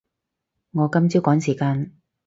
[0.71, 1.91] 我今朝趕時間